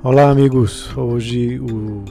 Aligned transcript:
Olá, 0.00 0.30
amigos. 0.30 0.96
Hoje 0.96 1.58
o 1.58 2.04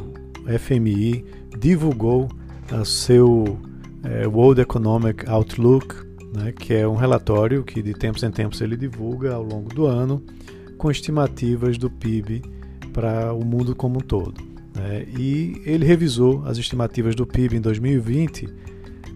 FMI 0.59 1.23
divulgou 1.57 2.27
o 2.69 2.83
seu 2.83 3.57
é, 4.03 4.27
World 4.27 4.59
Economic 4.59 5.27
Outlook, 5.29 5.95
né, 6.35 6.51
que 6.51 6.73
é 6.73 6.85
um 6.85 6.95
relatório 6.95 7.63
que 7.63 7.81
de 7.81 7.93
tempos 7.93 8.23
em 8.23 8.29
tempos 8.29 8.59
ele 8.59 8.75
divulga 8.75 9.35
ao 9.35 9.41
longo 9.41 9.73
do 9.73 9.85
ano 9.85 10.21
com 10.77 10.91
estimativas 10.91 11.77
do 11.77 11.89
PIB 11.89 12.41
para 12.91 13.33
o 13.33 13.45
mundo 13.45 13.73
como 13.73 13.99
um 13.99 14.01
todo. 14.01 14.35
Né? 14.75 15.05
E 15.17 15.61
ele 15.65 15.85
revisou 15.85 16.43
as 16.45 16.57
estimativas 16.57 17.15
do 17.15 17.25
PIB 17.25 17.55
em 17.55 17.61
2020, 17.61 18.49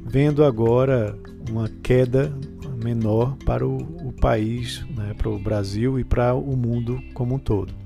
vendo 0.05 0.45
agora 0.45 1.13
uma 1.49 1.67
queda 1.83 2.33
menor 2.81 3.35
para 3.45 3.67
o, 3.67 3.79
o 4.07 4.13
país, 4.13 4.81
né, 4.95 5.13
para 5.17 5.27
o 5.27 5.37
Brasil 5.37 5.99
e 5.99 6.05
para 6.05 6.33
o 6.33 6.55
mundo 6.55 7.01
como 7.13 7.35
um 7.35 7.39
todo. 7.39 7.80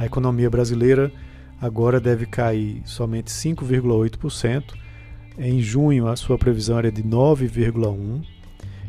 A 0.00 0.06
economia 0.06 0.48
brasileira 0.48 1.12
agora 1.60 2.00
deve 2.00 2.24
cair 2.24 2.80
somente 2.86 3.30
5,8%. 3.30 4.72
Em 5.38 5.60
junho, 5.60 6.08
a 6.08 6.16
sua 6.16 6.38
previsão 6.38 6.78
era 6.78 6.90
de 6.90 7.02
9,1%. 7.02 8.24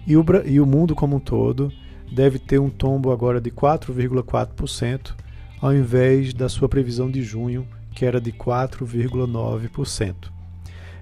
E 0.07 0.15
o, 0.15 0.25
e 0.45 0.61
o 0.61 0.65
mundo 0.65 0.95
como 0.95 1.17
um 1.17 1.19
todo 1.19 1.69
deve 2.09 2.39
ter 2.39 2.59
um 2.59 2.69
tombo 2.69 3.11
agora 3.11 3.41
de 3.41 3.51
4,4%, 3.51 5.13
ao 5.59 5.73
invés 5.73 6.33
da 6.33 6.47
sua 6.47 6.69
previsão 6.69 7.11
de 7.11 7.21
junho, 7.21 7.67
que 7.93 8.05
era 8.05 8.21
de 8.21 8.31
4,9%. 8.31 10.15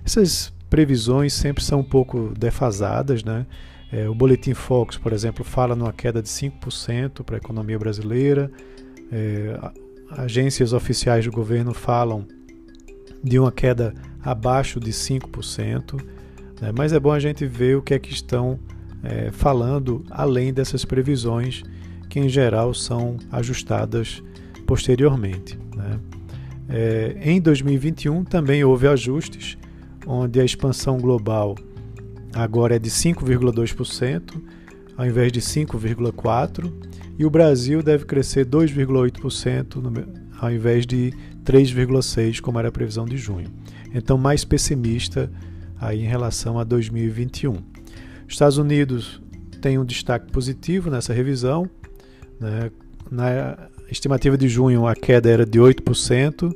Essas 0.03 0.51
previsões 0.71 1.33
sempre 1.33 1.63
são 1.63 1.81
um 1.81 1.83
pouco 1.83 2.33
defasadas, 2.35 3.23
né? 3.23 3.45
É, 3.91 4.09
o 4.09 4.15
Boletim 4.15 4.55
Fox, 4.55 4.97
por 4.97 5.13
exemplo, 5.13 5.45
fala 5.45 5.75
numa 5.75 5.93
queda 5.93 6.19
de 6.19 6.29
5% 6.29 7.23
para 7.23 7.35
a 7.35 7.37
economia 7.37 7.77
brasileira. 7.77 8.51
É, 9.11 9.71
agências 10.11 10.73
oficiais 10.73 11.25
do 11.25 11.31
governo 11.31 11.73
falam 11.73 12.25
de 13.23 13.39
uma 13.39 13.51
queda 13.51 13.93
abaixo 14.21 14.79
de 14.79 14.91
5%, 14.91 16.01
né? 16.61 16.71
mas 16.75 16.93
é 16.93 16.99
bom 16.99 17.11
a 17.11 17.19
gente 17.19 17.45
ver 17.45 17.77
o 17.77 17.81
que 17.81 17.93
é 17.93 17.99
que 17.99 18.11
estão 18.11 18.59
é, 19.03 19.31
falando 19.31 20.03
além 20.09 20.53
dessas 20.53 20.83
previsões, 20.83 21.63
que 22.09 22.19
em 22.19 22.27
geral 22.27 22.73
são 22.73 23.17
ajustadas 23.31 24.21
posteriormente. 24.65 25.57
Né? 25.75 25.99
É, 26.69 27.17
em 27.21 27.39
2021 27.39 28.23
também 28.23 28.63
houve 28.63 28.87
ajustes, 28.87 29.57
onde 30.05 30.39
a 30.39 30.45
expansão 30.45 30.97
global 30.97 31.55
agora 32.33 32.75
é 32.75 32.79
de 32.79 32.89
5,2%, 32.89 34.41
ao 34.97 35.05
invés 35.05 35.31
de 35.31 35.41
5,4%, 35.41 36.88
e 37.19 37.25
o 37.25 37.29
Brasil 37.29 37.83
deve 37.83 38.05
crescer 38.05 38.45
2,8% 38.45 40.07
ao 40.39 40.49
invés 40.49 40.87
de 40.87 41.13
3,6%, 41.43 42.39
como 42.39 42.57
era 42.57 42.69
a 42.69 42.71
previsão 42.71 43.05
de 43.05 43.17
junho. 43.17 43.47
Então, 43.93 44.17
mais 44.17 44.45
pessimista 44.45 45.29
aí 45.79 45.99
em 45.99 46.07
relação 46.07 46.57
a 46.57 46.63
2021. 46.63 47.51
Os 47.51 47.61
Estados 48.29 48.57
Unidos 48.57 49.21
tem 49.61 49.77
um 49.77 49.83
destaque 49.83 50.31
positivo 50.31 50.89
nessa 50.89 51.13
revisão. 51.13 51.69
Né? 52.39 52.71
Na 53.11 53.67
estimativa 53.91 54.37
de 54.37 54.47
junho, 54.47 54.87
a 54.87 54.95
queda 54.95 55.29
era 55.29 55.45
de 55.45 55.59
8% 55.59 56.55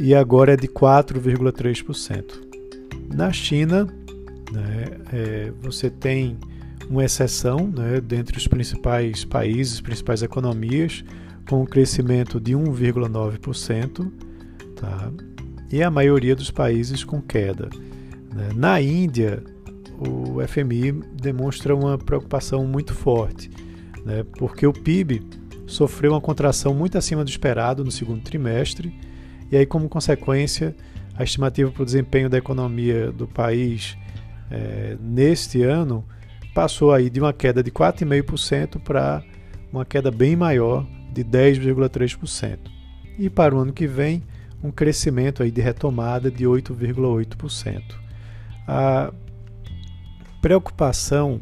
e 0.00 0.16
agora 0.16 0.54
é 0.54 0.56
de 0.56 0.66
4,3%. 0.66 2.24
Na 3.14 3.32
China, 3.32 3.86
né, 4.50 4.84
é, 5.12 5.52
você 5.60 5.88
tem 5.90 6.36
uma 6.90 7.04
exceção 7.04 7.68
né, 7.68 8.00
dentre 8.00 8.36
os 8.36 8.48
principais 8.48 9.24
países, 9.24 9.80
principais 9.80 10.22
economias, 10.22 11.04
com 11.48 11.62
um 11.62 11.64
crescimento 11.64 12.40
de 12.40 12.52
1,9%, 12.52 14.12
tá? 14.74 15.12
e 15.70 15.82
a 15.84 15.90
maioria 15.90 16.34
dos 16.34 16.50
países 16.50 17.04
com 17.04 17.22
queda. 17.22 17.70
Né. 18.34 18.48
Na 18.56 18.80
Índia, 18.80 19.42
o 19.98 20.44
FMI 20.46 20.90
demonstra 21.14 21.76
uma 21.76 21.96
preocupação 21.96 22.66
muito 22.66 22.92
forte, 22.92 23.48
né, 24.04 24.24
porque 24.36 24.66
o 24.66 24.72
PIB 24.72 25.22
sofreu 25.68 26.12
uma 26.12 26.20
contração 26.20 26.74
muito 26.74 26.98
acima 26.98 27.24
do 27.24 27.30
esperado 27.30 27.84
no 27.84 27.92
segundo 27.92 28.22
trimestre, 28.22 28.92
e 29.52 29.56
aí, 29.56 29.64
como 29.64 29.88
consequência, 29.88 30.74
a 31.14 31.22
estimativa 31.22 31.70
para 31.70 31.82
o 31.82 31.84
desempenho 31.84 32.28
da 32.28 32.38
economia 32.38 33.12
do 33.12 33.28
país 33.28 33.96
é, 34.50 34.96
neste 35.00 35.62
ano 35.62 36.04
passou 36.54 36.92
aí 36.92 37.08
de 37.08 37.20
uma 37.20 37.32
queda 37.32 37.62
de 37.62 37.70
4,5% 37.70 38.80
para 38.80 39.22
uma 39.72 39.84
queda 39.84 40.10
bem 40.10 40.36
maior 40.36 40.86
de 41.12 41.24
10,3%. 41.24 42.58
E 43.18 43.28
para 43.28 43.54
o 43.54 43.58
ano 43.58 43.72
que 43.72 43.86
vem, 43.86 44.22
um 44.62 44.70
crescimento 44.70 45.42
aí 45.42 45.50
de 45.50 45.60
retomada 45.60 46.30
de 46.30 46.44
8,8%. 46.44 47.82
A 48.66 49.12
preocupação 50.40 51.40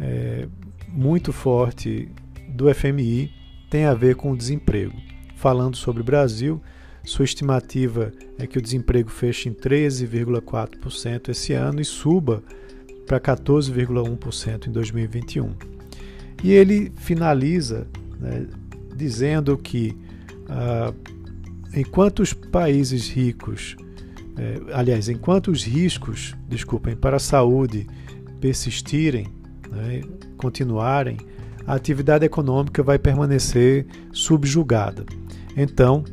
é, 0.00 0.46
muito 0.88 1.32
forte 1.32 2.08
do 2.48 2.72
FMI 2.72 3.30
tem 3.70 3.84
a 3.84 3.94
ver 3.94 4.16
com 4.16 4.32
o 4.32 4.36
desemprego. 4.36 4.94
Falando 5.36 5.76
sobre 5.76 6.02
o 6.02 6.04
Brasil, 6.04 6.62
sua 7.04 7.24
estimativa 7.24 8.12
é 8.38 8.46
que 8.46 8.58
o 8.58 8.62
desemprego 8.62 9.10
feche 9.10 9.48
em 9.48 9.52
13,4% 9.52 11.30
esse 11.30 11.52
ano 11.52 11.80
e 11.80 11.84
suba 11.84 12.42
para 13.06 13.20
14,1% 13.20 14.68
em 14.68 14.72
2021. 14.72 15.50
E 16.42 16.52
ele 16.52 16.92
finaliza 16.96 17.86
né, 18.18 18.46
dizendo 18.96 19.56
que, 19.56 19.96
ah, 20.48 20.92
enquanto 21.74 22.20
os 22.20 22.32
países 22.32 23.08
ricos, 23.08 23.76
eh, 24.36 24.60
aliás, 24.72 25.08
enquanto 25.08 25.50
os 25.50 25.62
riscos, 25.64 26.34
desculpem, 26.48 26.96
para 26.96 27.16
a 27.16 27.20
saúde 27.20 27.86
persistirem, 28.40 29.26
né, 29.70 30.02
continuarem, 30.36 31.18
a 31.66 31.74
atividade 31.74 32.24
econômica 32.24 32.82
vai 32.82 32.98
permanecer 32.98 33.86
subjugada. 34.12 35.04
Então, 35.56 36.04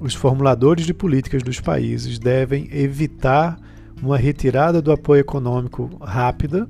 os 0.00 0.14
formuladores 0.14 0.86
de 0.86 0.94
políticas 0.94 1.42
dos 1.42 1.60
países 1.60 2.18
devem 2.18 2.68
evitar 2.72 3.58
uma 4.04 4.18
retirada 4.18 4.82
do 4.82 4.92
apoio 4.92 5.20
econômico 5.20 5.90
rápida 6.00 6.66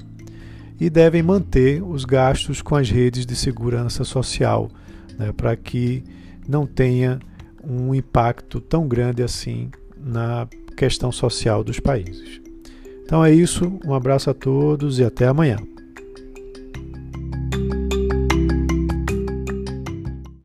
e 0.81 0.89
devem 0.89 1.23
manter 1.23 1.83
os 1.83 2.05
gastos 2.05 2.61
com 2.63 2.77
as 2.77 2.91
redes 2.91 3.27
de 3.27 3.37
segurança 3.37 4.05
social, 4.05 4.71
né, 5.19 5.33
para 5.33 5.57
que 5.57 6.03
não 6.49 6.67
tenha 6.67 7.19
um 7.63 7.95
impacto 7.95 8.61
tão 8.61 8.87
grande 8.87 9.23
assim 9.23 9.71
na 9.97 10.47
questão 10.77 11.11
social 11.11 11.65
dos 11.65 11.81
países. 11.81 12.41
Então 13.05 13.25
é 13.25 13.33
isso, 13.33 13.79
um 13.85 13.95
abraço 13.95 14.31
a 14.31 14.35
todos 14.35 14.99
e 14.99 15.05
até 15.05 15.27
amanhã. 15.27 15.59